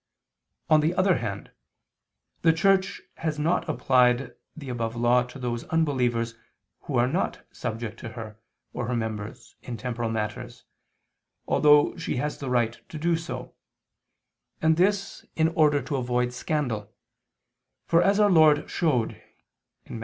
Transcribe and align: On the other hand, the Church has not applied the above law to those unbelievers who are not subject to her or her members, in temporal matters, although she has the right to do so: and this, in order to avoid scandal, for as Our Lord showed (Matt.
On 0.67 0.79
the 0.79 0.95
other 0.95 1.17
hand, 1.17 1.51
the 2.41 2.51
Church 2.51 3.03
has 3.17 3.37
not 3.37 3.69
applied 3.69 4.31
the 4.57 4.67
above 4.69 4.95
law 4.95 5.21
to 5.21 5.37
those 5.37 5.63
unbelievers 5.65 6.33
who 6.85 6.95
are 6.95 7.07
not 7.07 7.45
subject 7.51 7.99
to 7.99 8.09
her 8.13 8.39
or 8.73 8.87
her 8.87 8.95
members, 8.95 9.55
in 9.61 9.77
temporal 9.77 10.09
matters, 10.09 10.63
although 11.47 11.95
she 11.97 12.15
has 12.15 12.39
the 12.39 12.49
right 12.49 12.81
to 12.89 12.97
do 12.97 13.15
so: 13.15 13.53
and 14.59 14.75
this, 14.75 15.23
in 15.35 15.49
order 15.49 15.83
to 15.83 15.97
avoid 15.97 16.33
scandal, 16.33 16.91
for 17.85 18.01
as 18.01 18.19
Our 18.19 18.31
Lord 18.31 18.71
showed 18.71 19.21
(Matt. 19.87 19.99